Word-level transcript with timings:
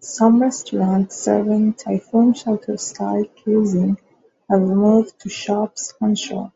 Some 0.00 0.40
restaurants 0.40 1.16
serving 1.16 1.74
typhoon 1.74 2.32
shelter-style 2.32 3.26
cuisine 3.42 3.98
have 4.48 4.62
moved 4.62 5.18
to 5.20 5.28
shops 5.28 5.92
onshore. 6.00 6.54